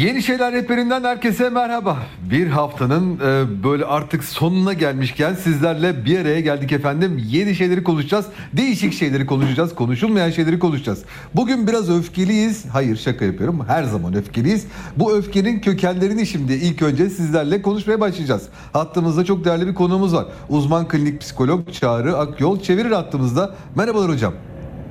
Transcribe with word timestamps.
Yeni 0.00 0.22
Şeyler 0.22 0.52
Rehberinden 0.52 1.04
herkese 1.04 1.50
merhaba. 1.50 1.96
Bir 2.30 2.46
haftanın 2.46 3.16
e, 3.16 3.62
böyle 3.64 3.84
artık 3.84 4.24
sonuna 4.24 4.72
gelmişken 4.72 5.34
sizlerle 5.34 6.04
bir 6.04 6.20
araya 6.20 6.40
geldik 6.40 6.72
efendim. 6.72 7.22
Yeni 7.26 7.54
şeyleri 7.54 7.84
konuşacağız. 7.84 8.26
Değişik 8.52 8.92
şeyleri 8.92 9.26
konuşacağız. 9.26 9.74
Konuşulmayan 9.74 10.30
şeyleri 10.30 10.58
konuşacağız. 10.58 11.04
Bugün 11.34 11.66
biraz 11.66 11.98
öfkeliyiz. 11.98 12.66
Hayır 12.72 12.96
şaka 12.96 13.24
yapıyorum. 13.24 13.64
Her 13.66 13.82
zaman 13.82 14.14
öfkeliyiz. 14.14 14.68
Bu 14.96 15.16
öfkenin 15.16 15.60
kökenlerini 15.60 16.26
şimdi 16.26 16.52
ilk 16.52 16.82
önce 16.82 17.10
sizlerle 17.10 17.62
konuşmaya 17.62 18.00
başlayacağız. 18.00 18.48
Hattımızda 18.72 19.24
çok 19.24 19.44
değerli 19.44 19.66
bir 19.66 19.74
konuğumuz 19.74 20.14
var. 20.14 20.26
Uzman 20.48 20.88
klinik 20.88 21.20
psikolog 21.20 21.72
Çağrı 21.72 22.16
Akyol 22.16 22.60
çevirir 22.60 22.90
hattımızda. 22.90 23.54
Merhabalar 23.74 24.10
hocam. 24.10 24.32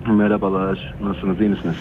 Merhabalar. 0.07 0.95
Nasılsınız? 1.01 1.41
İyi 1.41 1.49
misiniz? 1.49 1.77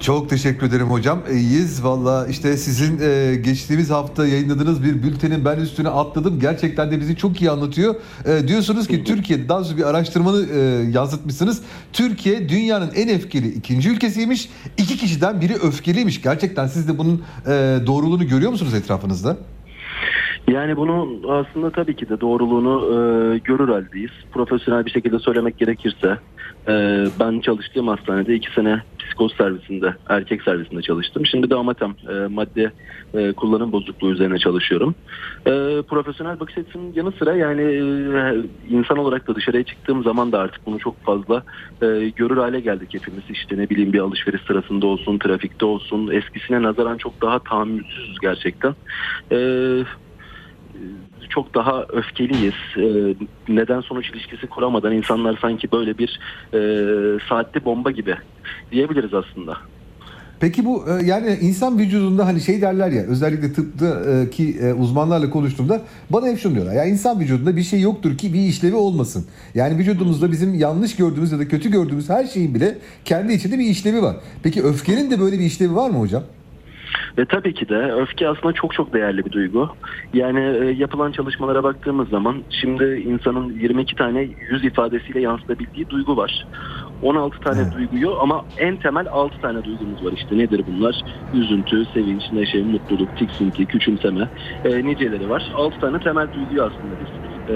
Çok 0.00 0.30
teşekkür 0.30 0.66
ederim 0.66 0.86
hocam. 0.86 1.18
İyiyiz 1.32 1.84
valla 1.84 2.26
işte 2.26 2.56
sizin 2.56 3.00
e, 3.00 3.34
geçtiğimiz 3.34 3.90
hafta 3.90 4.26
yayınladığınız 4.26 4.84
bir 4.84 5.02
bültenin 5.02 5.44
ben 5.44 5.56
üstüne 5.56 5.88
atladım. 5.88 6.40
Gerçekten 6.40 6.90
de 6.90 7.00
bizi 7.00 7.16
çok 7.16 7.40
iyi 7.40 7.50
anlatıyor. 7.50 7.94
E, 8.24 8.48
diyorsunuz 8.48 8.88
ki 8.88 9.04
Türkiye 9.04 9.48
daha 9.48 9.64
sonra 9.64 9.78
bir 9.78 9.84
araştırmanı 9.84 10.46
e, 10.52 10.58
yansıtmışsınız. 10.90 11.62
Türkiye 11.92 12.48
dünyanın 12.48 12.90
en 12.94 13.08
öfkeli 13.08 13.48
ikinci 13.48 13.88
ülkesiymiş. 13.90 14.48
İki 14.78 14.96
kişiden 14.96 15.40
biri 15.40 15.54
öfkeliymiş. 15.54 16.22
Gerçekten 16.22 16.66
siz 16.66 16.88
de 16.88 16.98
bunun 16.98 17.22
e, 17.46 17.50
doğruluğunu 17.86 18.28
görüyor 18.28 18.50
musunuz 18.50 18.74
etrafınızda? 18.74 19.36
Yani 20.50 20.76
bunun 20.76 21.22
aslında 21.28 21.70
tabii 21.70 21.96
ki 21.96 22.08
de 22.08 22.20
doğruluğunu 22.20 22.84
e, 22.86 23.38
görür 23.38 23.68
haldeyiz. 23.68 24.10
Profesyonel 24.32 24.86
bir 24.86 24.90
şekilde 24.90 25.18
söylemek 25.18 25.58
gerekirse 25.58 26.18
e, 26.68 27.04
ben 27.20 27.40
çalıştığım 27.40 27.88
hastanede 27.88 28.34
iki 28.34 28.52
sene 28.52 28.82
psikoz 28.98 29.32
servisinde, 29.36 29.94
erkek 30.08 30.42
servisinde 30.42 30.82
çalıştım. 30.82 31.26
Şimdi 31.26 31.50
de 31.50 31.54
amatem 31.54 31.94
e, 32.08 32.26
madde 32.26 32.72
e, 33.14 33.32
kullanım 33.32 33.72
bozukluğu 33.72 34.10
üzerine 34.10 34.38
çalışıyorum. 34.38 34.94
E, 35.46 35.52
profesyonel 35.88 36.40
bakış 36.40 36.58
açısının 36.58 36.92
yanı 36.94 37.12
sıra 37.12 37.36
yani 37.36 37.62
e, 37.62 38.34
insan 38.68 38.98
olarak 38.98 39.28
da 39.28 39.34
dışarıya 39.34 39.62
çıktığım 39.62 40.02
zaman 40.02 40.32
da 40.32 40.38
artık 40.38 40.66
bunu 40.66 40.78
çok 40.78 41.02
fazla 41.02 41.42
e, 41.82 41.86
görür 42.16 42.36
hale 42.36 42.60
geldik 42.60 42.88
hepimiz. 42.94 43.22
İşte 43.30 43.58
ne 43.58 43.70
bileyim 43.70 43.92
bir 43.92 43.98
alışveriş 44.00 44.42
sırasında 44.42 44.86
olsun, 44.86 45.18
trafikte 45.18 45.64
olsun 45.64 46.10
eskisine 46.12 46.62
nazaran 46.62 46.96
çok 46.96 47.22
daha 47.22 47.38
tahammülsüzüz 47.38 48.18
gerçekten. 48.22 48.74
Eee 49.30 49.84
çok 51.30 51.54
daha 51.54 51.84
öfkeliyiz. 51.88 52.54
E, 52.76 53.14
neden 53.48 53.80
sonuç 53.80 54.10
ilişkisi 54.10 54.46
kuramadan 54.46 54.92
insanlar 54.92 55.38
sanki 55.40 55.72
böyle 55.72 55.98
bir 55.98 56.20
e, 56.54 56.58
saatli 57.28 57.64
bomba 57.64 57.90
gibi 57.90 58.16
diyebiliriz 58.72 59.14
aslında. 59.14 59.56
Peki 60.40 60.64
bu 60.64 60.84
e, 60.88 61.06
yani 61.06 61.38
insan 61.40 61.78
vücudunda 61.78 62.26
hani 62.26 62.40
şey 62.40 62.62
derler 62.62 62.90
ya 62.90 63.02
özellikle 63.02 63.52
tıptaki 63.52 64.58
e, 64.58 64.72
uzmanlarla 64.72 65.30
konuştuğumda 65.30 65.82
bana 66.10 66.26
hep 66.26 66.38
şunu 66.38 66.54
diyorlar. 66.54 66.74
Ya 66.74 66.84
insan 66.84 67.20
vücudunda 67.20 67.56
bir 67.56 67.62
şey 67.62 67.80
yoktur 67.80 68.18
ki 68.18 68.32
bir 68.32 68.40
işlevi 68.40 68.74
olmasın. 68.74 69.26
Yani 69.54 69.78
vücudumuzda 69.78 70.32
bizim 70.32 70.54
yanlış 70.54 70.96
gördüğümüz 70.96 71.32
ya 71.32 71.38
da 71.38 71.48
kötü 71.48 71.70
gördüğümüz 71.70 72.08
her 72.08 72.24
şeyin 72.24 72.54
bile 72.54 72.78
kendi 73.04 73.32
içinde 73.32 73.58
bir 73.58 73.64
işlevi 73.64 74.02
var. 74.02 74.16
Peki 74.42 74.62
öfkenin 74.62 75.10
de 75.10 75.20
böyle 75.20 75.38
bir 75.38 75.44
işlevi 75.44 75.74
var 75.74 75.90
mı 75.90 75.98
hocam? 75.98 76.22
Ve 77.18 77.24
tabii 77.24 77.54
ki 77.54 77.68
de 77.68 77.92
öfke 77.92 78.28
aslında 78.28 78.52
çok 78.52 78.74
çok 78.74 78.92
değerli 78.92 79.24
bir 79.24 79.32
duygu. 79.32 79.68
Yani 80.12 80.40
e, 80.40 80.70
yapılan 80.70 81.12
çalışmalara 81.12 81.64
baktığımız 81.64 82.08
zaman 82.08 82.44
şimdi 82.50 82.84
insanın 82.84 83.52
22 83.60 83.94
tane 83.94 84.28
yüz 84.50 84.64
ifadesiyle 84.64 85.20
yansıtabildiği 85.20 85.88
duygu 85.88 86.16
var. 86.16 86.46
16 87.02 87.40
tane 87.40 87.60
evet. 87.60 87.72
duyguyu 87.72 88.20
ama 88.20 88.42
en 88.56 88.76
temel 88.76 89.06
6 89.10 89.40
tane 89.40 89.64
duygumuz 89.64 90.04
var 90.04 90.12
işte 90.12 90.38
nedir 90.38 90.64
bunlar? 90.66 91.00
Üzüntü, 91.32 91.86
sevinç, 91.86 92.22
neşe, 92.32 92.62
mutluluk, 92.62 93.16
tiksinti, 93.16 93.66
küçümseme 93.66 94.28
e, 94.64 94.84
niceleri 94.84 95.28
var. 95.28 95.50
6 95.54 95.78
tane 95.78 95.98
temel 95.98 96.32
duyguyu 96.32 96.62
aslında 96.62 96.94
biz 97.00 97.08
e, 97.48 97.54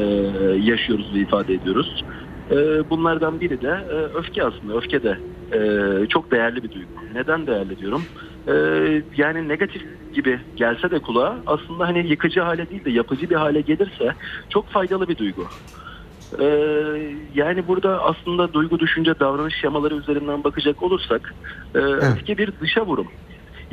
yaşıyoruz 0.71 1.15
ve 1.15 1.19
ifade 1.19 1.55
ediyoruz. 1.55 2.05
E, 2.51 2.55
bunlardan 2.91 3.41
biri 3.41 3.61
de 3.61 3.87
e, 3.91 3.95
öfke 3.95 4.45
aslında. 4.45 4.77
Öfke 4.77 5.03
de 5.03 5.19
e, 5.53 5.59
çok 6.07 6.33
değerli 6.33 6.63
bir 6.63 6.71
duygu. 6.71 6.93
Neden 7.13 7.47
değerli 7.47 7.79
diyorum? 7.79 8.07
Ee, 8.49 9.03
yani 9.17 9.49
negatif 9.49 9.83
gibi 10.13 10.41
gelse 10.57 10.91
de 10.91 10.99
kulağa 10.99 11.43
aslında 11.47 11.87
hani 11.87 12.09
yıkıcı 12.09 12.41
hale 12.41 12.69
değil 12.69 12.85
de 12.85 12.91
yapıcı 12.91 13.31
bir 13.31 13.35
hale 13.35 13.61
gelirse 13.61 14.15
çok 14.49 14.69
faydalı 14.69 15.09
bir 15.09 15.17
duygu. 15.17 15.49
Ee, 16.39 16.45
yani 17.35 17.69
burada 17.69 18.05
aslında 18.05 18.53
duygu, 18.53 18.79
düşünce, 18.79 19.15
davranış 19.21 19.55
şemaları 19.61 19.95
üzerinden 19.97 20.45
bakacak 20.45 20.83
olursak 20.83 21.35
e, 21.75 21.79
evet. 21.79 22.03
öfke 22.03 22.39
bir 22.39 22.53
dışa 22.61 22.87
vurum. 22.87 23.09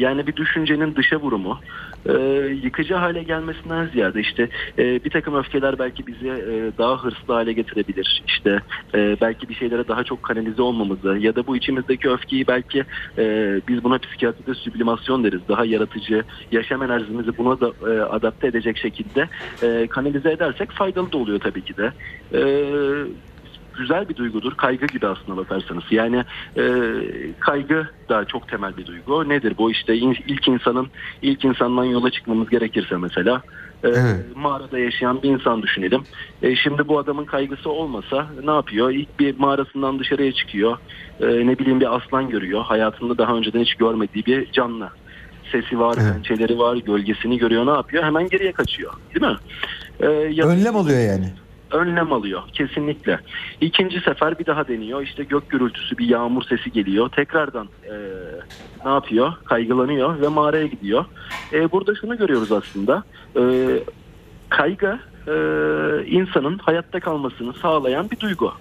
Yani 0.02 0.28
bir 0.28 0.36
düşüncenin 0.36 0.96
dışa 0.96 1.18
vurumu 1.18 1.60
e, 2.06 2.14
yıkıcı 2.64 2.94
hale 2.96 3.24
gelmesinden 3.24 3.88
ziyade 3.88 4.20
işte 4.20 4.50
e, 4.78 5.04
bir 5.04 5.10
takım 5.10 5.36
öfkeler 5.36 5.80
belki 5.80 6.08
bizi 6.08 6.28
e, 6.28 6.72
daha 6.78 7.04
hırslı 7.04 7.34
hale 7.34 7.54
getirebilir. 7.54 8.24
İşte 8.28 8.60
e, 8.96 9.18
belki 9.22 9.50
bir 9.50 9.54
şeylere 9.54 9.88
daha 9.88 10.04
çok 10.04 10.24
kanalize 10.24 10.62
olmamızı 10.62 11.18
ya 11.20 11.36
da 11.36 11.48
bu 11.48 11.58
içimizdeki 11.58 12.10
öfkeyi 12.10 12.48
belki 12.48 12.86
e, 13.18 13.56
biz 13.68 13.84
buna 13.84 13.98
psikiyatride 13.98 14.54
süblimasyon 14.54 15.24
deriz. 15.24 15.48
Daha 15.48 15.66
yaratıcı 15.66 16.24
yaşam 16.52 16.84
enerjimizi 16.84 17.38
buna 17.38 17.60
da 17.60 17.74
e, 17.92 18.02
adapte 18.02 18.48
edecek 18.48 18.78
şekilde 18.78 19.30
e, 19.64 19.88
kanalize 19.88 20.32
edersek 20.32 20.72
faydalı 20.72 21.12
da 21.12 21.18
oluyor 21.18 21.40
tabii 21.40 21.62
ki 21.62 21.78
de. 21.78 21.94
E, 22.34 22.42
güzel 23.78 24.10
bir 24.10 24.16
duygudur. 24.16 24.56
Kaygı 24.56 24.86
gibi 24.86 25.08
aslında 25.08 25.38
bakarsanız. 25.38 25.84
Yani 25.92 26.24
e, 26.58 26.64
kaygı 27.40 27.88
da 28.10 28.26
çok 28.26 28.48
temel 28.48 28.78
bir 28.78 28.86
duygu. 28.86 29.30
Nedir 29.30 29.54
bu? 29.58 29.72
İşte 29.72 29.96
ilk 29.96 30.48
insanın 30.48 30.88
ilk 31.22 31.46
insandan 31.46 31.84
yola 31.84 32.12
çıkmamız 32.12 32.50
gerekirse 32.50 32.98
mesela 32.98 33.42
e, 33.84 33.88
evet. 33.88 34.26
mağarada 34.36 34.80
yaşayan 34.80 35.24
bir 35.24 35.30
insan 35.30 35.62
düşünelim. 35.62 36.04
E, 36.42 36.56
şimdi 36.56 36.88
bu 36.88 37.00
adamın 37.00 37.26
kaygısı 37.26 37.70
olmasa 37.70 38.28
ne 38.44 38.52
yapıyor? 38.52 38.92
İlk 38.92 39.20
bir 39.20 39.40
mağarasından 39.40 40.00
dışarıya 40.00 40.32
çıkıyor. 40.32 40.78
E, 41.20 41.26
ne 41.26 41.60
bileyim 41.60 41.80
bir 41.80 41.96
aslan 41.96 42.30
görüyor. 42.30 42.62
Hayatında 42.62 43.18
daha 43.18 43.36
önceden 43.36 43.62
hiç 43.62 43.76
görmediği 43.76 44.26
bir 44.26 44.52
canlı 44.52 44.90
sesi 45.52 45.80
var, 45.80 45.98
evet. 46.02 46.14
pençeleri 46.14 46.60
var, 46.60 46.78
gölgesini 46.78 47.38
görüyor. 47.38 47.66
Ne 47.66 47.72
yapıyor? 47.72 48.04
Hemen 48.04 48.28
geriye 48.28 48.52
kaçıyor. 48.52 48.94
Değil 49.16 49.32
mi? 49.32 49.38
Ee, 50.00 50.44
Önlem 50.44 50.76
oluyor 50.76 51.00
yani 51.00 51.26
önlem 51.72 52.14
alıyor 52.14 52.42
kesinlikle. 52.54 53.20
İkinci 53.62 54.00
sefer 54.00 54.40
bir 54.40 54.46
daha 54.46 54.68
deniyor. 54.68 55.02
İşte 55.02 55.24
gök 55.24 55.50
gürültüsü 55.50 55.98
bir 55.98 56.08
yağmur 56.08 56.44
sesi 56.44 56.72
geliyor. 56.72 57.10
Tekrardan 57.10 57.68
e, 57.84 57.96
ne 58.86 58.92
yapıyor? 58.92 59.34
Kaygılanıyor 59.46 60.22
ve 60.22 60.28
mağaraya 60.28 60.68
gidiyor. 60.68 61.06
E, 61.54 61.72
burada 61.72 61.96
şunu 61.96 62.18
görüyoruz 62.18 62.52
aslında. 62.52 63.04
E, 63.36 63.44
kaygı 64.50 65.00
e, 65.28 65.34
insanın 66.06 66.58
hayatta 66.58 67.00
kalmasını 67.00 67.54
sağlayan 67.54 68.12
bir 68.12 68.20
duygu. 68.20 68.54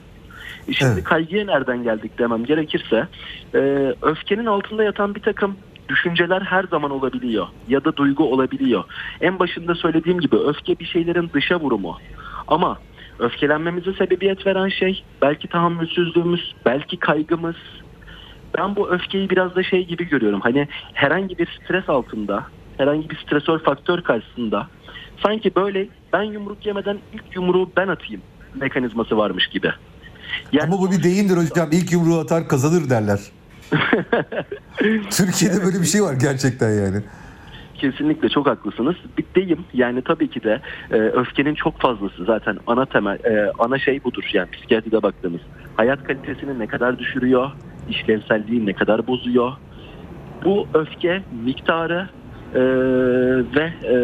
E, 0.69 0.72
şimdi 0.72 0.92
evet. 0.92 1.04
kaygıya 1.04 1.44
nereden 1.44 1.82
geldik 1.82 2.19
demem 2.19 2.44
gerekirse 2.44 3.09
e, 3.54 3.59
öfkenin 4.03 4.47
altında 4.47 4.84
yatan 4.84 5.15
bir 5.15 5.22
takım 5.22 5.56
düşünceler 5.88 6.41
her 6.41 6.65
zaman 6.65 6.91
olabiliyor 6.91 7.47
ya 7.69 7.84
da 7.84 7.97
duygu 7.97 8.32
olabiliyor. 8.32 8.84
En 9.21 9.38
başında 9.38 9.75
söylediğim 9.75 10.21
gibi 10.21 10.37
öfke 10.37 10.78
bir 10.78 10.84
şeylerin 10.84 11.31
dışa 11.34 11.60
vurumu. 11.60 11.98
Ama 12.48 12.78
öfkelenmemize 13.20 13.92
sebebiyet 13.92 14.47
veren 14.47 14.69
şey 14.69 15.04
belki 15.22 15.48
tahammülsüzlüğümüz, 15.48 16.54
belki 16.66 16.97
kaygımız. 16.97 17.56
Ben 18.58 18.76
bu 18.76 18.91
öfkeyi 18.91 19.31
biraz 19.31 19.56
da 19.56 19.62
şey 19.62 19.86
gibi 19.86 20.08
görüyorum. 20.08 20.41
Hani 20.41 20.69
herhangi 20.92 21.38
bir 21.38 21.60
stres 21.64 21.88
altında, 21.88 22.44
herhangi 22.78 23.10
bir 23.10 23.16
stresör 23.16 23.59
faktör 23.59 24.03
karşısında 24.03 24.69
sanki 25.22 25.54
böyle 25.54 25.88
ben 26.12 26.22
yumruk 26.22 26.66
yemeden 26.66 26.98
ilk 27.12 27.36
yumruğu 27.36 27.70
ben 27.76 27.88
atayım 27.88 28.22
mekanizması 28.54 29.16
varmış 29.16 29.47
gibi. 29.47 29.72
Yani 30.53 30.75
Ama 30.75 30.82
bu 30.82 30.91
bir 30.91 31.03
deyimdir 31.03 31.36
hocam. 31.36 31.69
İlk 31.72 31.92
yumruğu 31.92 32.19
atar 32.19 32.48
kazanır 32.48 32.91
derler. 32.91 33.20
Türkiye'de 35.10 35.64
böyle 35.64 35.80
bir 35.80 35.86
şey 35.86 36.03
var 36.03 36.14
gerçekten 36.14 36.70
yani. 36.70 37.03
Kesinlikle 37.80 38.28
çok 38.28 38.47
haklısınız. 38.47 38.97
Bitteyim. 39.18 39.65
Yani 39.74 40.03
tabii 40.03 40.30
ki 40.30 40.42
de 40.42 40.60
e, 40.91 40.97
öfkenin 40.97 41.54
çok 41.54 41.80
fazlası 41.80 42.24
zaten 42.24 42.59
ana 42.66 42.86
temel 42.86 43.18
e, 43.24 43.53
ana 43.59 43.78
şey 43.78 44.04
budur 44.04 44.30
yani 44.32 44.50
psikiyatride 44.50 45.03
baktığımız. 45.03 45.41
Hayat 45.77 46.04
kalitesini 46.04 46.59
ne 46.59 46.66
kadar 46.66 46.98
düşürüyor, 46.98 47.50
işlevselliği 47.88 48.66
ne 48.66 48.72
kadar 48.72 49.06
bozuyor. 49.06 49.53
Bu 50.44 50.66
öfke 50.74 51.22
miktarı 51.44 52.09
e, 52.54 52.60
ve 53.56 53.72
e, 53.84 53.97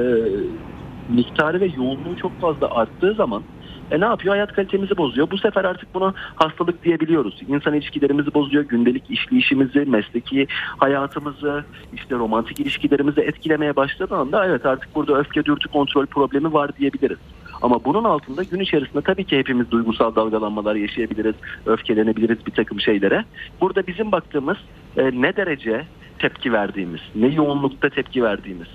miktarı 1.08 1.60
ve 1.60 1.66
yoğunluğu 1.76 2.16
çok 2.22 2.40
fazla 2.40 2.70
arttığı 2.70 3.14
zaman 3.14 3.42
e 3.90 4.00
ne 4.00 4.04
yapıyor? 4.04 4.34
Hayat 4.34 4.52
kalitemizi 4.52 4.96
bozuyor. 4.96 5.30
Bu 5.30 5.38
sefer 5.38 5.64
artık 5.64 5.94
buna 5.94 6.14
hastalık 6.34 6.84
diyebiliyoruz. 6.84 7.42
İnsan 7.48 7.74
ilişkilerimizi 7.74 8.34
bozuyor. 8.34 8.64
Gündelik 8.64 9.10
işleyişimizi, 9.10 9.78
mesleki 9.78 10.46
hayatımızı, 10.78 11.64
işte 11.94 12.14
romantik 12.14 12.60
ilişkilerimizi 12.60 13.20
etkilemeye 13.20 13.76
başladığı 13.76 14.16
anda 14.16 14.46
evet 14.46 14.66
artık 14.66 14.94
burada 14.94 15.18
öfke 15.18 15.44
dürtü 15.44 15.68
kontrol 15.68 16.06
problemi 16.06 16.52
var 16.52 16.76
diyebiliriz. 16.78 17.18
Ama 17.62 17.84
bunun 17.84 18.04
altında 18.04 18.42
gün 18.42 18.60
içerisinde 18.60 19.02
tabii 19.02 19.24
ki 19.24 19.38
hepimiz 19.38 19.70
duygusal 19.70 20.14
dalgalanmalar 20.14 20.74
yaşayabiliriz, 20.74 21.34
öfkelenebiliriz 21.66 22.46
bir 22.46 22.52
takım 22.52 22.80
şeylere. 22.80 23.24
Burada 23.60 23.86
bizim 23.86 24.12
baktığımız 24.12 24.56
e, 24.96 25.04
ne 25.04 25.36
derece 25.36 25.84
tepki 26.18 26.52
verdiğimiz, 26.52 27.00
ne 27.14 27.26
yoğunlukta 27.26 27.88
tepki 27.88 28.22
verdiğimiz. 28.22 28.68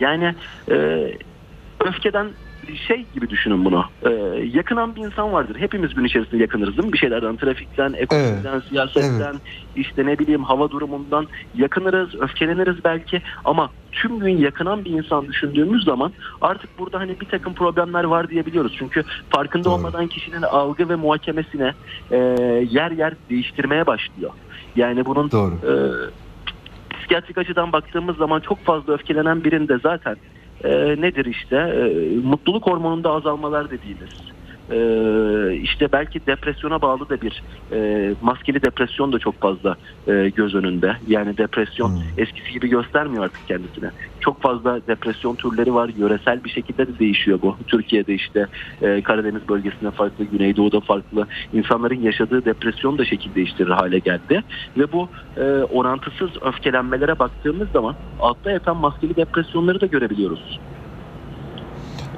Yani 0.00 0.34
e, 0.70 1.08
öfkeden 1.80 2.26
şey 2.76 3.06
gibi 3.14 3.30
düşünün 3.30 3.64
bunu. 3.64 3.84
E, 4.02 4.10
yakınan 4.54 4.96
bir 4.96 5.00
insan 5.00 5.32
vardır. 5.32 5.56
Hepimiz 5.58 5.94
gün 5.94 6.04
içerisinde 6.04 6.42
yakınırız 6.42 6.76
değil 6.76 6.86
mi? 6.86 6.92
Bir 6.92 6.98
şeylerden, 6.98 7.36
trafikten, 7.36 7.92
ekonomiden, 7.92 8.60
siyasetten, 8.68 9.34
işte 9.76 10.06
ne 10.06 10.18
bileyim 10.18 10.44
hava 10.44 10.70
durumundan 10.70 11.26
yakınırız, 11.54 12.14
öfkeleniriz 12.20 12.84
belki. 12.84 13.22
Ama 13.44 13.70
tüm 13.92 14.18
gün 14.18 14.38
yakınan 14.38 14.84
bir 14.84 14.90
insan 14.90 15.26
düşündüğümüz 15.26 15.84
zaman 15.84 16.12
artık 16.40 16.78
burada 16.78 16.98
hani 17.00 17.20
bir 17.20 17.26
takım 17.26 17.54
problemler 17.54 18.04
var 18.04 18.28
diyebiliyoruz. 18.28 18.74
Çünkü 18.78 19.04
farkında 19.30 19.64
Doğru. 19.64 19.74
olmadan 19.74 20.06
kişinin 20.06 20.42
algı 20.42 20.88
ve 20.88 20.96
muhakemesine 20.96 21.72
e, 22.10 22.16
yer 22.70 22.90
yer 22.90 23.14
değiştirmeye 23.30 23.86
başlıyor. 23.86 24.30
Yani 24.76 25.04
bunun 25.04 25.30
Doğru. 25.30 25.54
e, 25.54 25.72
psikiyatrik 26.96 27.38
açıdan 27.38 27.72
baktığımız 27.72 28.16
zaman 28.16 28.40
çok 28.40 28.64
fazla 28.64 28.92
öfkelenen 28.92 29.44
birinde 29.44 29.78
zaten 29.82 30.16
e, 30.64 30.70
nedir 31.00 31.24
işte? 31.24 31.56
E, 31.56 32.16
mutluluk 32.16 32.66
hormonunda 32.66 33.10
azalmalar 33.10 33.70
dediğimiz 33.70 34.10
işte 35.54 35.88
belki 35.92 36.26
depresyona 36.26 36.82
bağlı 36.82 37.08
da 37.08 37.20
bir 37.20 37.42
e, 37.72 38.10
maskeli 38.20 38.62
depresyon 38.62 39.12
da 39.12 39.18
çok 39.18 39.40
fazla 39.40 39.76
e, 40.06 40.28
göz 40.28 40.54
önünde. 40.54 40.96
Yani 41.06 41.38
depresyon 41.38 41.88
Hmm. 41.88 42.02
eskisi 42.16 42.52
gibi 42.52 42.68
göstermiyor 42.68 43.24
artık 43.24 43.48
kendisine. 43.48 43.90
Çok 44.20 44.42
fazla 44.42 44.80
depresyon 44.86 45.36
türleri 45.36 45.74
var. 45.74 45.90
Yöresel 45.96 46.44
bir 46.44 46.50
şekilde 46.50 46.86
de 46.86 46.98
değişiyor 46.98 47.38
bu. 47.42 47.56
Türkiye'de 47.66 48.14
işte 48.14 48.46
e, 48.82 49.02
Karadeniz 49.02 49.48
bölgesinde 49.48 49.90
farklı, 49.90 50.24
Güneydoğu'da 50.24 50.80
farklı. 50.80 51.26
İnsanların 51.52 52.00
yaşadığı 52.00 52.44
depresyon 52.44 52.98
da 52.98 53.04
şekil 53.04 53.34
değiştirir 53.34 53.70
hale 53.70 53.98
geldi. 53.98 54.42
Ve 54.76 54.92
bu 54.92 55.08
e, 55.36 55.42
orantısız 55.50 56.30
öfkelenmelere 56.42 57.18
baktığımız 57.18 57.68
zaman 57.70 57.94
altta 58.20 58.50
yatan 58.50 58.76
maskeli 58.76 59.16
depresyonları 59.16 59.80
da 59.80 59.86
görebiliyoruz. 59.86 60.58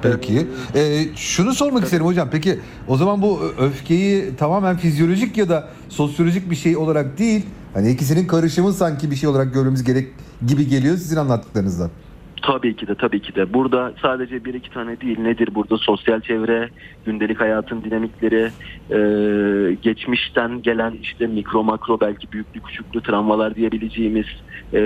Peki. 0.01 0.47
Ee, 0.75 1.05
şunu 1.15 1.53
sormak 1.53 1.83
isterim 1.83 2.05
hocam. 2.05 2.27
Peki 2.31 2.59
o 2.87 2.97
zaman 2.97 3.21
bu 3.21 3.39
öfkeyi 3.59 4.35
tamamen 4.35 4.77
fizyolojik 4.77 5.37
ya 5.37 5.49
da 5.49 5.69
sosyolojik 5.89 6.49
bir 6.51 6.55
şey 6.55 6.77
olarak 6.77 7.17
değil, 7.17 7.45
hani 7.73 7.91
ikisinin 7.91 8.27
karışımı 8.27 8.73
sanki 8.73 9.11
bir 9.11 9.15
şey 9.15 9.29
olarak 9.29 9.53
görmemiz 9.53 9.83
gerek 9.83 10.07
gibi 10.47 10.67
geliyor 10.67 10.97
sizin 10.97 11.17
anlattıklarınızdan. 11.17 11.89
Tabii 12.41 12.75
ki 12.75 12.87
de 12.87 12.95
tabii 12.95 13.21
ki 13.21 13.35
de. 13.35 13.53
Burada 13.53 13.93
sadece 14.01 14.45
bir 14.45 14.53
iki 14.53 14.69
tane 14.69 15.01
değil. 15.01 15.19
Nedir 15.19 15.49
burada? 15.55 15.77
Sosyal 15.77 16.21
çevre, 16.21 16.69
gündelik 17.05 17.39
hayatın 17.39 17.83
dinamikleri, 17.83 18.51
e, 18.89 18.97
geçmişten 19.75 20.61
gelen 20.61 20.93
işte 21.01 21.27
mikro 21.27 21.63
makro 21.63 21.99
belki 21.99 22.31
büyüklü 22.31 22.61
küçüklü 22.61 23.01
travmalar 23.01 23.55
diyebileceğimiz. 23.55 24.25
e, 24.73 24.81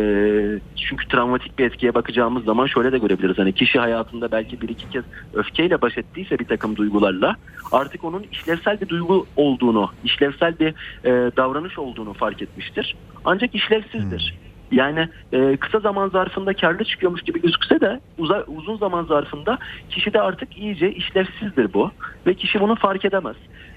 çünkü 0.75 1.07
travmatik 1.07 1.59
bir 1.59 1.65
etkiye 1.65 1.93
bakacağımız 1.93 2.43
zaman 2.43 2.67
şöyle 2.67 2.91
de 2.91 2.97
görebiliriz. 2.97 3.37
Hani 3.37 3.53
kişi 3.53 3.79
hayatında 3.79 4.31
belki 4.31 4.61
bir 4.61 4.69
iki 4.69 4.89
kez 4.89 5.03
öfkeyle 5.33 5.81
baş 5.81 5.97
ettiyse 5.97 6.39
bir 6.39 6.45
takım 6.45 6.75
duygularla 6.75 7.35
artık 7.71 8.03
onun 8.03 8.25
işlevsel 8.31 8.81
bir 8.81 8.89
duygu 8.89 9.27
olduğunu, 9.35 9.89
işlevsel 10.03 10.59
bir 10.59 10.69
e, 11.05 11.31
davranış 11.37 11.79
olduğunu 11.79 12.13
fark 12.13 12.41
etmiştir. 12.41 12.95
Ancak 13.25 13.55
işlevsizdir. 13.55 14.44
Yani 14.71 15.09
e, 15.31 15.57
kısa 15.57 15.79
zaman 15.79 16.09
zarfında 16.09 16.53
karlı 16.53 16.83
çıkıyormuş 16.83 17.21
gibi 17.21 17.41
gözükse 17.41 17.81
de 17.81 18.01
uza- 18.17 18.43
uzun 18.47 18.77
zaman 18.77 19.05
zarfında 19.05 19.57
kişide 19.89 20.21
artık 20.21 20.57
iyice 20.57 20.91
işlevsizdir 20.91 21.73
bu 21.73 21.91
ve 22.27 22.33
kişi 22.33 22.59
bunu 22.59 22.75
fark 22.75 23.05
edemez. 23.05 23.35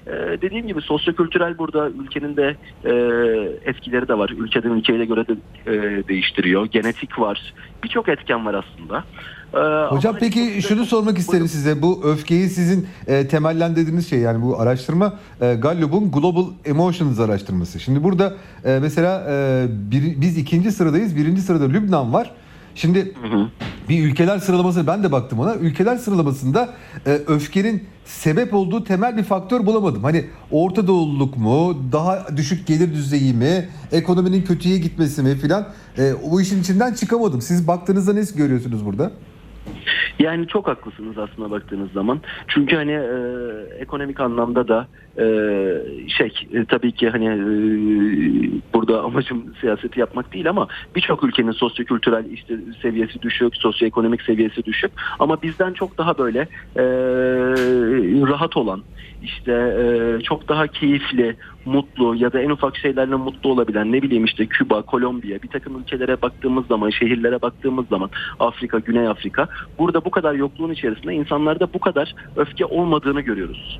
E, 0.09 0.41
dediğim 0.41 0.67
gibi 0.67 0.81
sosyokültürel 0.81 1.57
burada 1.57 1.89
ülkenin 1.89 2.37
de 2.37 2.55
e, 2.85 2.91
etkileri 3.69 4.07
de 4.07 4.17
var. 4.17 4.29
Ülkeden 4.37 4.69
ülkeye 4.71 5.05
göre 5.05 5.25
de 5.27 5.33
e, 5.67 5.73
değiştiriyor. 6.07 6.65
Genetik 6.65 7.19
var. 7.19 7.53
Birçok 7.83 8.09
etken 8.09 8.45
var 8.45 8.53
aslında. 8.53 9.03
E, 9.53 9.85
Hocam 9.95 10.15
peki 10.19 10.61
şunu 10.61 10.85
sormak 10.85 11.17
isterim 11.17 11.47
size. 11.47 11.81
Bu 11.81 12.01
öfkeyi 12.03 12.47
sizin 12.49 12.87
e, 13.07 13.27
temellendirdiğiniz 13.27 14.09
şey 14.09 14.19
yani 14.19 14.41
bu 14.41 14.59
araştırma 14.59 15.13
e, 15.41 15.53
Gallup'un 15.55 16.11
Global 16.11 16.45
Emotions 16.65 17.19
araştırması. 17.19 17.79
Şimdi 17.79 18.03
burada 18.03 18.33
e, 18.65 18.79
mesela 18.81 19.25
e, 19.29 19.65
bir- 19.91 20.21
biz 20.21 20.37
ikinci 20.37 20.71
sıradayız. 20.71 21.15
Birinci 21.15 21.41
sırada 21.41 21.65
Lübnan 21.69 22.13
var. 22.13 22.31
Şimdi 22.75 23.13
Hı 23.21 23.27
hı. 23.27 23.47
bir 23.89 24.05
ülkeler 24.05 24.39
sıralaması 24.39 24.87
ben 24.87 25.03
de 25.03 25.11
baktım 25.11 25.39
ona. 25.39 25.55
Ülkeler 25.55 25.97
sıralamasında 25.97 26.69
e, 27.05 27.11
öfkenin 27.11 27.83
sebep 28.05 28.53
olduğu 28.53 28.83
temel 28.83 29.17
bir 29.17 29.23
faktör 29.23 29.65
bulamadım. 29.65 30.03
Hani 30.03 30.25
Orta 30.51 30.87
Doğululuk 30.87 31.37
mu, 31.37 31.77
daha 31.91 32.37
düşük 32.37 32.67
gelir 32.67 32.93
düzeyi 32.93 33.33
mi, 33.33 33.69
ekonominin 33.91 34.41
kötüye 34.41 34.77
gitmesi 34.77 35.21
mi 35.23 35.35
filan. 35.35 35.67
E, 35.97 36.13
o 36.13 36.39
işin 36.39 36.61
içinden 36.61 36.93
çıkamadım. 36.93 37.41
Siz 37.41 37.67
baktığınızda 37.67 38.13
ne 38.13 38.21
görüyorsunuz 38.35 38.85
burada? 38.85 39.11
Yani 40.19 40.47
çok 40.47 40.67
haklısınız 40.67 41.17
aslında 41.17 41.51
baktığınız 41.51 41.91
zaman. 41.91 42.19
Çünkü 42.47 42.75
hani 42.75 42.91
e, 42.91 43.09
ekonomik 43.79 44.19
anlamda 44.19 44.67
da 44.67 44.87
e, 45.17 45.25
şey 46.07 46.33
e, 46.53 46.65
tabii 46.65 46.91
ki 46.91 47.09
hani 47.09 47.25
e, 47.25 47.39
burada 48.73 49.03
amacım 49.03 49.53
siyaseti 49.61 49.99
yapmak 49.99 50.33
değil 50.33 50.49
ama 50.49 50.67
birçok 50.95 51.23
ülkenin 51.23 51.51
sosyokültürel 51.51 52.25
işte 52.31 52.55
seviyesi 52.81 53.21
düşük, 53.21 53.55
sosyoekonomik 53.55 54.21
seviyesi 54.21 54.65
düşük 54.65 54.91
ama 55.19 55.41
bizden 55.41 55.73
çok 55.73 55.97
daha 55.97 56.17
böyle 56.17 56.39
e, 56.75 56.83
rahat 58.27 58.57
olan 58.57 58.83
işte 59.23 59.51
e, 59.51 60.21
çok 60.23 60.49
daha 60.49 60.67
keyifli, 60.67 61.35
mutlu 61.69 62.15
ya 62.15 62.33
da 62.33 62.41
en 62.41 62.49
ufak 62.49 62.77
şeylerle 62.77 63.15
mutlu 63.15 63.49
olabilen 63.49 63.91
ne 63.91 64.01
bileyim 64.01 64.25
işte 64.25 64.45
Küba, 64.45 64.81
Kolombiya 64.81 65.41
bir 65.41 65.47
takım 65.47 65.79
ülkelere 65.79 66.21
baktığımız 66.21 66.67
zaman, 66.67 66.89
şehirlere 66.89 67.41
baktığımız 67.41 67.87
zaman 67.87 68.09
Afrika, 68.39 68.79
Güney 68.79 69.07
Afrika 69.07 69.47
burada 69.79 70.05
bu 70.05 70.11
kadar 70.11 70.33
yokluğun 70.33 70.71
içerisinde 70.71 71.13
insanlarda 71.13 71.73
bu 71.73 71.79
kadar 71.79 72.15
öfke 72.35 72.65
olmadığını 72.65 73.21
görüyoruz. 73.21 73.79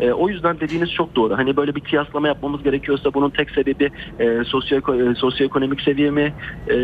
E, 0.00 0.12
o 0.12 0.28
yüzden 0.28 0.60
dediğiniz 0.60 0.92
çok 0.92 1.16
doğru. 1.16 1.36
Hani 1.36 1.56
böyle 1.56 1.74
bir 1.74 1.80
kıyaslama 1.80 2.28
yapmamız 2.28 2.62
gerekiyorsa 2.62 3.14
bunun 3.14 3.30
tek 3.30 3.50
sebebi 3.50 3.90
e, 4.18 4.44
sosyo, 4.44 4.78
e, 4.78 5.14
sosyoekonomik 5.14 5.80
seviye 5.80 6.10
mi? 6.10 6.34
E, 6.68 6.76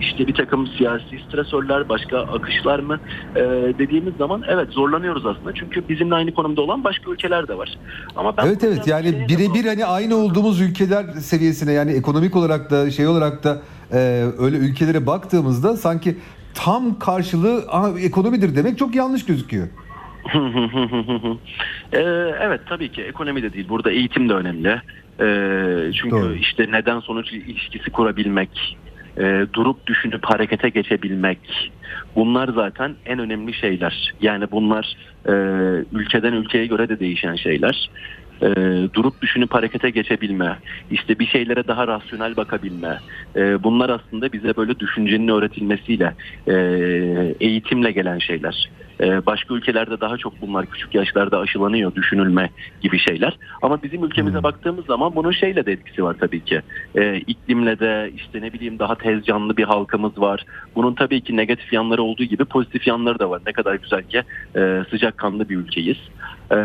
işte 0.00 0.26
bir 0.26 0.34
takım 0.34 0.66
siyasi 0.66 1.18
stresörler, 1.28 1.88
başka 1.88 2.18
akışlar 2.18 2.78
mı? 2.78 3.00
E, 3.36 3.40
dediğimiz 3.78 4.14
zaman 4.16 4.42
evet 4.48 4.68
zorlanıyoruz 4.70 5.26
aslında. 5.26 5.54
Çünkü 5.54 5.88
bizimle 5.88 6.14
aynı 6.14 6.34
konumda 6.34 6.62
olan 6.62 6.84
başka 6.84 7.10
ülkeler 7.10 7.48
de 7.48 7.58
var. 7.58 7.78
Ama 8.16 8.36
ben 8.36 8.46
evet 8.46 8.64
evet 8.64 8.86
yani 8.86 9.06
şeye 9.10 9.20
de 9.20 9.25
birebir 9.28 9.64
hani 9.64 9.84
aynı 9.84 10.16
olduğumuz 10.16 10.60
ülkeler 10.60 11.04
seviyesine 11.04 11.72
yani 11.72 11.92
ekonomik 11.92 12.36
olarak 12.36 12.70
da 12.70 12.90
şey 12.90 13.06
olarak 13.06 13.44
da 13.44 13.62
e, 13.92 14.24
öyle 14.38 14.56
ülkelere 14.56 15.06
baktığımızda 15.06 15.76
sanki 15.76 16.16
tam 16.54 16.98
karşılığı 16.98 17.64
"Aa, 17.68 18.00
ekonomidir 18.00 18.56
demek 18.56 18.78
çok 18.78 18.94
yanlış 18.94 19.26
gözüküyor. 19.26 19.68
Ee, 21.92 21.98
evet 22.40 22.60
tabii 22.68 22.92
ki 22.92 23.02
ekonomi 23.02 23.42
de 23.42 23.52
değil. 23.52 23.68
Burada 23.68 23.90
eğitim 23.90 24.28
de 24.28 24.32
önemli. 24.32 24.68
Ee, 25.20 25.92
çünkü 25.92 26.16
Doğru. 26.16 26.34
işte 26.34 26.66
neden 26.70 27.00
sonuç 27.00 27.32
ilişkisi 27.32 27.90
kurabilmek, 27.90 28.76
e, 29.18 29.46
durup 29.52 29.86
düşünüp 29.86 30.24
harekete 30.24 30.68
geçebilmek. 30.68 31.72
Bunlar 32.16 32.48
zaten 32.54 32.94
en 33.06 33.18
önemli 33.18 33.54
şeyler. 33.54 34.14
Yani 34.20 34.44
bunlar 34.50 34.96
e, 35.26 35.32
ülkeden 35.92 36.32
ülkeye 36.32 36.66
göre 36.66 36.88
de 36.88 37.00
değişen 37.00 37.36
şeyler. 37.36 37.90
E, 38.42 38.48
durup 38.94 39.22
düşünüp 39.22 39.54
harekete 39.54 39.90
geçebilme, 39.90 40.60
işte 40.90 41.18
bir 41.18 41.26
şeylere 41.26 41.68
daha 41.68 41.86
rasyonel 41.86 42.36
bakabilme. 42.36 43.00
E, 43.36 43.62
bunlar 43.62 43.90
aslında 43.90 44.32
bize 44.32 44.56
böyle 44.56 44.78
düşüncenin 44.78 45.28
öğretilmesiyle, 45.28 46.14
e, 46.46 46.54
eğitimle 47.40 47.92
gelen 47.92 48.18
şeyler. 48.18 48.70
Ee, 49.02 49.26
başka 49.26 49.54
ülkelerde 49.54 50.00
daha 50.00 50.16
çok 50.16 50.40
bunlar 50.40 50.66
küçük 50.66 50.94
yaşlarda 50.94 51.38
aşılanıyor, 51.38 51.94
düşünülme 51.94 52.50
gibi 52.80 52.98
şeyler. 52.98 53.36
Ama 53.62 53.82
bizim 53.82 54.04
ülkemize 54.04 54.36
Hmm. 54.36 54.42
baktığımız 54.42 54.86
zaman 54.86 55.16
bunun 55.16 55.30
şeyle 55.32 55.66
de 55.66 55.72
etkisi 55.72 56.04
var 56.04 56.16
tabii 56.20 56.44
ki. 56.44 56.62
Ee, 56.94 57.16
iklimle 57.16 57.78
de 57.78 58.10
işte 58.14 58.40
ne 58.40 58.52
bileyim 58.52 58.78
daha 58.78 58.94
tez 58.98 59.24
canlı 59.24 59.56
bir 59.56 59.64
halkımız 59.64 60.18
var. 60.18 60.44
Bunun 60.76 60.94
tabii 60.94 61.20
ki 61.20 61.36
negatif 61.36 61.72
yanları 61.72 62.02
olduğu 62.02 62.24
gibi 62.24 62.44
pozitif 62.44 62.86
yanları 62.86 63.18
da 63.18 63.30
var. 63.30 63.42
Ne 63.46 63.52
kadar 63.52 63.74
güzel 63.74 64.02
ki 64.04 64.22
e, 64.56 64.84
sıcakkanlı 64.90 65.48
bir 65.48 65.56
ülkeyiz. 65.56 65.98
Ee, 66.50 66.56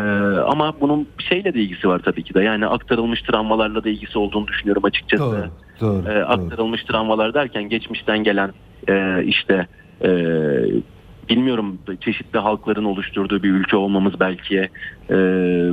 ama 0.46 0.80
bunun 0.80 1.08
şeyle 1.18 1.54
de 1.54 1.60
ilgisi 1.60 1.88
var 1.88 1.98
tabii 2.04 2.22
ki 2.22 2.34
de. 2.34 2.42
Yani 2.42 2.66
aktarılmış 2.66 3.22
travmalarla 3.22 3.84
da 3.84 3.88
ilgisi 3.88 4.18
olduğunu 4.18 4.46
düşünüyorum 4.46 4.84
açıkçası 4.84 5.22
Doğru. 5.22 5.50
Doğru. 5.80 6.02
e, 6.02 6.14
doğru. 6.14 6.24
aktarılmış 6.26 6.84
travmalar 6.84 7.34
derken 7.34 7.68
geçmişten 7.68 8.18
gelen 8.24 8.52
e, 8.88 9.24
işte 9.24 9.66
e, 10.04 10.10
bilmiyorum 11.32 11.78
çeşitli 12.00 12.38
halkların 12.38 12.84
oluşturduğu 12.84 13.42
bir 13.42 13.50
ülke 13.50 13.76
olmamız 13.76 14.20
belki 14.20 14.68
e, 15.10 15.16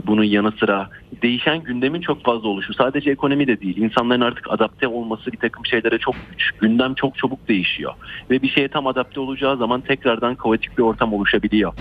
bunun 0.08 0.24
yanı 0.24 0.52
sıra 0.52 0.90
değişen 1.22 1.64
gündemin 1.64 2.02
çok 2.02 2.24
fazla 2.24 2.48
oluşu 2.48 2.74
sadece 2.74 3.12
ekonomi 3.12 3.48
de 3.48 3.62
değil 3.62 3.78
insanların 3.78 4.22
artık 4.22 4.52
adapte 4.52 4.88
olması 4.88 5.32
bir 5.32 5.38
takım 5.38 5.66
şeylere 5.66 5.98
çok 5.98 6.16
güç 6.32 6.52
gündem 6.62 6.94
çok 6.94 7.18
çabuk 7.18 7.48
değişiyor. 7.48 7.94
Ve 8.30 8.42
bir 8.42 8.50
şeye 8.50 8.68
tam 8.68 8.88
adapte 8.88 9.20
olacağı 9.20 9.58
zaman 9.58 9.82
tekrardan 9.82 10.36
kaotik 10.36 10.78
bir 10.78 10.84
ortam 10.84 11.14
oluşabiliyor. 11.14 11.74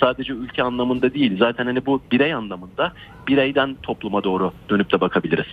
Sadece 0.00 0.32
ülke 0.32 0.62
anlamında 0.62 1.14
değil 1.14 1.38
zaten 1.38 1.66
hani 1.66 1.86
bu 1.86 2.02
birey 2.12 2.34
anlamında 2.34 2.92
bireyden 3.28 3.76
topluma 3.82 4.24
doğru 4.24 4.52
dönüp 4.70 4.92
de 4.92 5.00
bakabiliriz. 5.00 5.46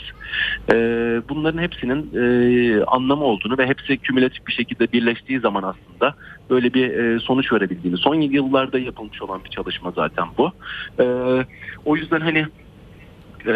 E, 0.71 0.75
bunların 1.29 1.61
hepsinin 1.61 2.09
e, 2.15 2.83
anlamı 2.85 3.23
olduğunu 3.23 3.57
ve 3.57 3.67
hepsi 3.67 3.97
kümülatif 3.97 4.47
bir 4.47 4.53
şekilde 4.53 4.91
birleştiği 4.91 5.39
zaman 5.39 5.63
aslında 5.63 6.15
böyle 6.49 6.73
bir 6.73 6.89
e, 6.89 7.19
sonuç 7.19 7.53
verebildiğini. 7.53 7.97
Son 7.97 8.15
yıllarda 8.15 8.79
yapılmış 8.79 9.21
olan 9.21 9.43
bir 9.43 9.49
çalışma 9.49 9.91
zaten 9.91 10.25
bu. 10.37 10.51
E, 10.99 11.05
o 11.85 11.95
yüzden 11.95 12.19
hani 12.19 12.45
e, 13.47 13.55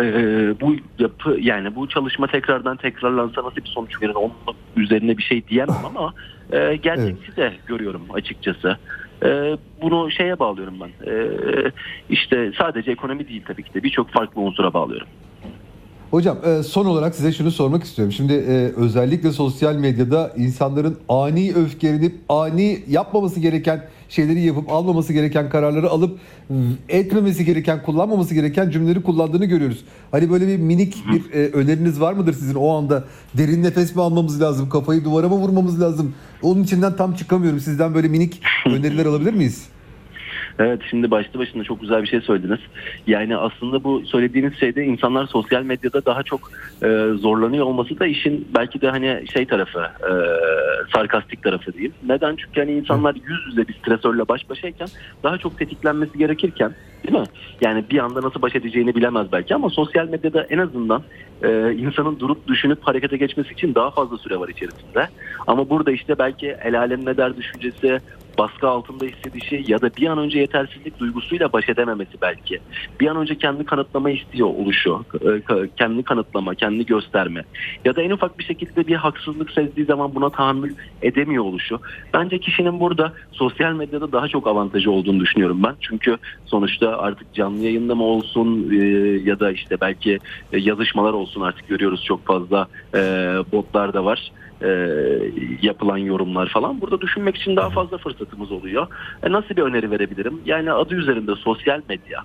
bu 0.62 0.76
yapı 1.00 1.38
yani 1.42 1.76
bu 1.76 1.90
çalışma 1.90 2.28
tekrardan 2.28 2.78
tekrarlansa 2.78 3.44
nasıl 3.44 3.56
bir 3.56 3.70
sonuç 3.70 4.02
verir 4.02 4.16
onun 4.16 4.34
üzerine 4.76 5.18
bir 5.18 5.24
şey 5.24 5.48
diyemem 5.48 5.86
ama 5.86 6.14
e, 6.52 6.76
gerçekçi 6.76 7.36
de 7.36 7.54
görüyorum 7.68 8.02
açıkçası. 8.14 8.78
E, 9.24 9.58
bunu 9.82 10.12
şeye 10.12 10.40
bağlıyorum 10.40 10.74
ben. 10.82 11.12
E, 11.12 11.28
işte 12.10 12.52
sadece 12.58 12.92
ekonomi 12.92 13.28
değil 13.28 13.44
tabii 13.48 13.64
ki 13.64 13.74
de 13.74 13.84
birçok 13.84 14.10
farklı 14.10 14.42
unsura 14.42 14.74
bağlıyorum. 14.74 15.08
Hocam 16.16 16.38
e, 16.46 16.64
son 16.64 16.86
olarak 16.86 17.16
size 17.16 17.32
şunu 17.32 17.52
sormak 17.52 17.84
istiyorum. 17.84 18.12
Şimdi 18.12 18.34
e, 18.34 18.72
özellikle 18.76 19.32
sosyal 19.32 19.76
medyada 19.76 20.34
insanların 20.38 20.98
ani 21.10 21.54
öfkelenip 21.56 22.16
ani 22.30 22.80
yapmaması 22.90 23.40
gereken 23.40 23.84
şeyleri 24.10 24.42
yapıp 24.42 24.72
almaması 24.72 25.14
gereken 25.14 25.50
kararları 25.50 25.90
alıp 25.90 26.20
etmemesi 26.90 27.46
gereken, 27.46 27.84
kullanmaması 27.84 28.34
gereken 28.34 28.70
cümleleri 28.70 29.04
kullandığını 29.04 29.46
görüyoruz. 29.46 29.84
Hani 30.12 30.30
böyle 30.30 30.48
bir 30.48 30.58
minik 30.58 30.96
bir 31.12 31.34
e, 31.34 31.48
öneriniz 31.48 32.02
var 32.02 32.14
mıdır 32.14 32.34
sizin 32.34 32.56
o 32.56 32.70
anda? 32.70 33.04
Derin 33.38 33.64
nefes 33.64 33.96
mi 33.96 34.02
almamız 34.02 34.42
lazım? 34.42 34.70
Kafayı 34.70 35.04
duvara 35.04 35.30
mı 35.30 35.36
vurmamız 35.36 35.82
lazım? 35.82 36.14
Onun 36.42 36.64
içinden 36.64 36.96
tam 36.96 37.14
çıkamıyorum. 37.14 37.60
Sizden 37.60 37.94
böyle 37.94 38.08
minik 38.08 38.42
öneriler 38.66 39.06
alabilir 39.06 39.34
miyiz? 39.34 39.75
Evet 40.60 40.82
şimdi 40.90 41.12
başlı 41.12 41.40
başına 41.40 41.64
çok 41.64 41.82
güzel 41.82 42.02
bir 42.02 42.08
şey 42.08 42.22
söylediniz. 42.22 42.60
Yani 43.08 43.38
aslında 43.38 43.84
bu 43.84 44.06
söylediğiniz 44.06 44.60
şeyde 44.60 44.84
insanlar 44.84 45.28
sosyal 45.28 45.64
medyada 45.64 46.06
daha 46.06 46.24
çok 46.24 46.52
e, 46.84 46.88
zorlanıyor 47.20 47.66
olması 47.66 48.00
da 48.00 48.06
işin 48.06 48.48
belki 48.56 48.82
de 48.82 48.90
hani 48.90 49.24
şey 49.34 49.46
tarafı 49.46 49.80
e, 49.80 50.12
sarkastik 50.94 51.44
tarafı 51.44 51.74
diyeyim. 51.74 51.94
Neden? 52.08 52.36
Çünkü 52.36 52.60
hani 52.60 52.72
insanlar 52.72 53.16
yüz 53.16 53.48
yüze 53.48 53.68
bir 53.68 53.74
stresörle 53.74 54.28
baş 54.28 54.50
başayken 54.50 54.88
daha 55.24 55.38
çok 55.38 55.58
tetiklenmesi 55.58 56.18
gerekirken 56.18 56.72
değil 57.08 57.20
mi? 57.20 57.26
Yani 57.62 57.86
bir 57.90 57.98
anda 57.98 58.22
nasıl 58.22 58.42
baş 58.42 58.56
edeceğini 58.56 58.96
bilemez 58.96 59.28
belki 59.32 59.56
ama 59.56 59.70
sosyal 59.70 60.10
medyada 60.10 60.44
en 60.44 60.58
azından 60.58 61.04
e, 61.44 61.74
insanın 61.74 62.20
durup 62.20 62.48
düşünüp 62.48 62.84
harekete 62.84 63.18
geçmesi 63.18 63.54
için 63.54 63.76
daha 63.76 63.92
fazla 63.92 64.18
süre 64.18 64.40
var 64.40 64.50
içerisinde. 64.50 65.08
Ama 65.48 65.70
burada 65.70 65.92
işte 65.92 66.20
belki 66.20 66.58
el 66.64 66.80
alem 66.80 67.06
ne 67.06 67.18
der 67.18 67.38
düşüncesi, 67.38 68.00
baskı 68.38 68.68
altında 68.68 69.06
hissedişi 69.06 69.64
ya 69.68 69.82
da 69.82 69.90
bir 69.98 70.08
an 70.08 70.18
önce 70.18 70.40
yetersizlik 70.40 71.00
duygusuyla 71.00 71.54
baş 71.54 71.70
edememesi 71.70 72.12
belki. 72.22 72.60
Bir 73.00 73.08
an 73.08 73.18
önce 73.18 73.38
kendi 73.38 73.66
kanıtlama 73.66 74.10
istiyor 74.10 74.48
oluşu, 74.48 75.06
e, 75.22 75.42
kendini 75.78 76.04
kanıtlama, 76.04 76.56
kendini 76.56 76.86
gösterme. 76.86 77.44
Ya 77.86 77.96
da 77.96 78.02
en 78.02 78.10
ufak 78.10 78.40
bir 78.40 78.44
şekilde 78.44 78.88
bir 78.88 78.96
haksızlık 78.96 79.52
sezdiği 79.52 79.86
zaman 79.86 80.16
buna 80.16 80.30
tahammül 80.30 80.76
edemiyor 81.02 81.44
oluşu. 81.44 81.80
Bence 82.14 82.40
kişinin 82.40 82.80
burada 82.80 83.14
sosyal 83.32 83.74
medyada 83.74 84.12
daha 84.12 84.28
çok 84.28 84.48
avantajı 84.48 84.92
olduğunu 84.92 85.20
düşünüyorum 85.20 85.64
ben. 85.64 85.76
Çünkü 85.82 86.18
sonuçta 86.46 86.98
artık 86.98 87.34
canlı 87.34 87.64
yayında 87.64 87.96
mı 87.96 88.04
olsun 88.04 88.72
e, 88.72 88.76
ya 89.24 89.40
da 89.40 89.52
işte 89.52 89.78
belki 89.82 90.20
yazışmalar 90.52 91.14
olsun 91.14 91.42
artık 91.42 91.68
görüyoruz 91.68 92.04
çok 92.04 92.26
fazla 92.26 92.68
e, 92.94 93.00
botlar 93.52 93.94
da 93.94 94.06
var 94.06 94.32
e, 94.66 94.70
yapılan 95.62 95.98
yorumlar 95.98 96.48
falan. 96.50 96.82
Burada 96.82 97.02
düşünmek 97.02 97.38
için 97.38 97.56
daha 97.56 97.70
fazla 97.70 97.98
fırsatımız 97.98 98.52
oluyor. 98.52 98.88
E, 99.24 99.32
nasıl 99.32 99.56
bir 99.56 99.62
öneri 99.62 99.92
verebilirim? 99.92 100.42
Yani 100.46 100.72
adı 100.72 100.96
üzerinde 100.96 101.36
sosyal 101.36 101.82
medya. 101.90 102.20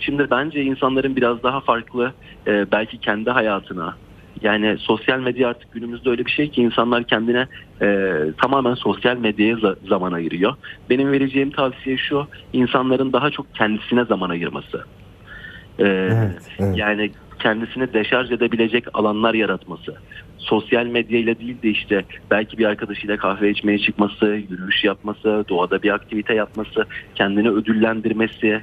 Şimdi 0.00 0.30
bence 0.30 0.62
insanların 0.62 1.16
biraz 1.16 1.42
daha 1.42 1.60
farklı 1.60 2.12
e, 2.46 2.72
belki 2.72 2.98
kendi 2.98 3.30
hayatına 3.30 3.94
yani 4.42 4.78
sosyal 4.78 5.18
medya 5.20 5.48
artık 5.48 5.72
günümüzde 5.72 6.10
öyle 6.10 6.26
bir 6.26 6.30
şey 6.30 6.50
ki 6.50 6.62
insanlar 6.62 7.04
kendine 7.04 7.46
e, 7.82 8.16
tamamen 8.42 8.74
sosyal 8.74 9.16
medyaya 9.16 9.54
za- 9.54 9.88
zaman 9.88 10.12
ayırıyor. 10.12 10.54
Benim 10.90 11.12
vereceğim 11.12 11.50
tavsiye 11.50 11.96
şu 11.96 12.26
insanların 12.52 13.12
daha 13.12 13.30
çok 13.30 13.54
kendisine 13.54 14.04
zaman 14.04 14.30
ayırması. 14.30 14.84
E, 15.78 15.84
Evet, 15.84 16.42
evet. 16.58 16.78
Yani 16.78 17.12
kendisini 17.38 17.92
deşarj 17.92 18.30
edebilecek 18.30 18.84
alanlar 18.92 19.34
yaratması. 19.34 19.96
Sosyal 20.40 20.86
medyayla 20.86 21.38
değil 21.38 21.62
de 21.62 21.68
işte 21.68 22.04
belki 22.30 22.58
bir 22.58 22.64
arkadaşıyla 22.64 23.16
kahve 23.16 23.50
içmeye 23.50 23.78
çıkması, 23.78 24.26
yürüyüş 24.26 24.84
yapması, 24.84 25.44
doğada 25.48 25.82
bir 25.82 25.90
aktivite 25.90 26.34
yapması, 26.34 26.86
kendini 27.14 27.50
ödüllendirmesi 27.50 28.60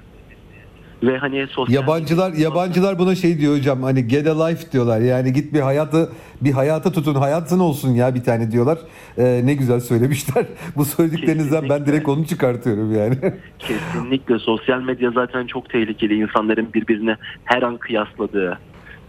ve 1.03 1.17
hani 1.17 1.48
sosyal 1.48 1.75
Yabancılar 1.75 2.34
yabancılar 2.34 3.00
buna 3.00 3.15
şey 3.15 3.39
diyor 3.39 3.57
hocam 3.57 3.84
hani 3.84 4.07
get 4.07 4.27
a 4.27 4.46
life 4.46 4.72
diyorlar. 4.72 5.01
Yani 5.01 5.34
git 5.34 5.53
bir 5.53 5.60
hayatı 5.60 6.10
bir 6.41 6.51
hayata 6.51 6.91
tutun. 6.91 7.15
Hayatın 7.15 7.60
olsun 7.60 7.89
ya 7.89 8.15
bir 8.15 8.24
tane 8.24 8.51
diyorlar. 8.51 8.77
Ee, 9.17 9.41
ne 9.43 9.53
güzel 9.53 9.79
söylemişler. 9.79 10.46
Bu 10.75 10.86
söylediklerinizden 10.86 11.62
ben 11.62 11.67
Kesinlikle. 11.67 11.93
direkt 11.93 12.10
onu 12.10 12.25
çıkartıyorum 12.25 12.96
yani. 12.96 13.15
Kesinlikle 13.60 14.39
sosyal 14.39 14.81
medya 14.81 15.12
zaten 15.12 15.48
çok 15.48 15.69
tehlikeli. 15.69 16.13
İnsanların 16.13 16.74
birbirine 16.74 17.15
her 17.43 17.62
an 17.62 17.77
kıyasladığı, 17.77 18.60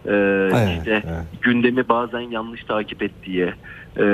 e, 0.08 0.48
işte 0.78 1.02
evet. 1.06 1.24
gündemi 1.42 1.88
bazen 1.88 2.20
yanlış 2.20 2.64
takip 2.64 3.02
ettiği, 3.02 3.52
e, 3.96 4.04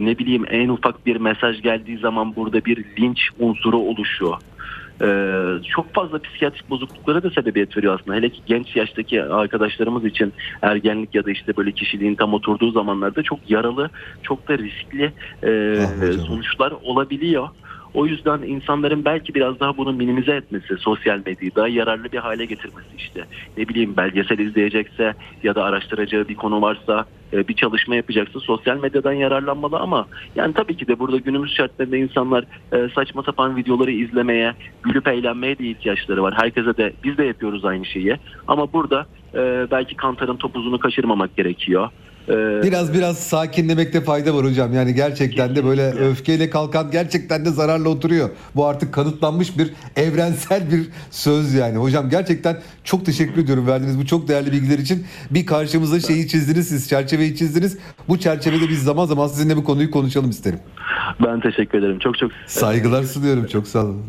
ne 0.00 0.18
bileyim 0.18 0.44
en 0.50 0.68
ufak 0.68 1.06
bir 1.06 1.16
mesaj 1.16 1.62
geldiği 1.62 1.98
zaman 1.98 2.36
burada 2.36 2.64
bir 2.64 2.84
linç 2.98 3.28
unsuru 3.38 3.78
oluşuyor. 3.78 4.36
E, 5.02 5.08
çok 5.68 5.94
fazla 5.94 6.18
psikiyatrik 6.18 6.70
bozukluklara 6.70 7.22
da 7.22 7.30
sebebiyet 7.30 7.76
veriyor 7.76 8.00
aslında. 8.00 8.16
Hele 8.16 8.28
ki 8.28 8.40
genç 8.46 8.76
yaştaki 8.76 9.22
arkadaşlarımız 9.22 10.04
için 10.04 10.32
ergenlik 10.62 11.14
ya 11.14 11.24
da 11.24 11.30
işte 11.30 11.56
böyle 11.56 11.72
kişiliğin 11.72 12.14
tam 12.14 12.34
oturduğu 12.34 12.70
zamanlarda 12.70 13.22
çok 13.22 13.50
yaralı, 13.50 13.90
çok 14.22 14.48
da 14.48 14.58
riskli 14.58 15.12
e, 15.42 15.78
Ah 15.82 16.26
sonuçlar 16.26 16.72
olabiliyor. 16.82 17.48
O 17.94 18.06
yüzden 18.06 18.42
insanların 18.42 19.04
belki 19.04 19.34
biraz 19.34 19.60
daha 19.60 19.76
bunu 19.76 19.92
minimize 19.92 20.32
etmesi, 20.32 20.76
sosyal 20.76 21.18
medyayı 21.18 21.54
daha 21.56 21.68
yararlı 21.68 22.12
bir 22.12 22.18
hale 22.18 22.44
getirmesi 22.44 22.88
işte. 22.98 23.24
Ne 23.56 23.68
bileyim 23.68 23.96
belgesel 23.96 24.38
izleyecekse 24.38 25.14
ya 25.42 25.54
da 25.54 25.64
araştıracağı 25.64 26.28
bir 26.28 26.34
konu 26.34 26.62
varsa, 26.62 27.06
e, 27.32 27.48
bir 27.48 27.54
çalışma 27.54 27.94
yapacaksa 27.94 28.40
sosyal 28.40 28.76
medyadan 28.76 29.12
yararlanmalı 29.12 29.78
ama 29.78 30.06
yani 30.36 30.54
tabii 30.54 30.76
ki 30.76 30.88
de 30.88 30.98
burada 30.98 31.16
günümüz 31.16 31.54
şartlarında 31.54 31.96
insanlar 31.96 32.44
e, 32.72 32.88
saçma 32.94 33.22
sapan 33.22 33.56
videoları 33.56 33.90
izlemeye, 33.90 34.54
gülüp 34.82 35.08
eğlenmeye 35.08 35.58
de 35.58 35.64
ihtiyaçları 35.64 36.22
var. 36.22 36.34
Herkese 36.36 36.76
de 36.76 36.92
biz 37.04 37.18
de 37.18 37.24
yapıyoruz 37.24 37.64
aynı 37.64 37.84
şeyi. 37.84 38.16
Ama 38.48 38.72
burada 38.72 39.06
e, 39.34 39.66
belki 39.70 39.96
kantarın 39.96 40.36
topuzunu 40.36 40.78
kaçırmamak 40.78 41.36
gerekiyor. 41.36 41.88
E, 42.28 42.62
Biraz 42.62 42.94
biraz 42.94 43.18
sakinlemekte 43.18 44.00
fayda 44.00 44.34
var 44.34 44.44
hocam. 44.44 44.74
Yani 44.74 44.94
gerçekten 44.94 45.56
de 45.56 45.64
böyle 45.64 45.90
öfkeyle 45.90 46.50
kalkan 46.50 46.90
gerçekten 46.90 47.44
de 47.44 47.50
zararla 47.50 47.88
oturuyor. 47.88 48.30
Bu 48.56 48.66
artık 48.66 48.94
kanıtlanmış 48.94 49.58
bir 49.58 49.70
evrensel 49.96 50.70
bir 50.72 50.88
söz 51.10 51.54
yani. 51.54 51.76
Hocam 51.76 52.10
gerçekten 52.10 52.56
çok 52.84 53.06
teşekkür 53.06 53.42
ediyorum 53.42 53.66
verdiğiniz 53.66 53.98
bu 53.98 54.06
çok 54.06 54.28
değerli 54.28 54.52
bilgiler 54.52 54.78
için. 54.78 55.06
Bir 55.30 55.46
karşımıza 55.46 56.00
şeyi 56.00 56.28
çizdiniz 56.28 56.68
siz 56.68 56.88
çerçeveyi 56.88 57.36
çizdiniz. 57.36 57.78
Bu 58.08 58.18
çerçevede 58.18 58.68
biz 58.68 58.82
zaman 58.82 59.06
zaman 59.06 59.26
sizinle 59.28 59.56
bu 59.56 59.64
konuyu 59.64 59.90
konuşalım 59.90 60.30
isterim. 60.30 60.58
ben 61.26 61.40
teşekkür 61.40 61.78
ederim. 61.78 61.98
Çok 61.98 62.18
çok 62.18 62.30
Saygılar 62.46 63.02
sunuyorum. 63.02 63.46
Çok 63.46 63.68
sağ 63.68 63.84
olun. 63.84 64.02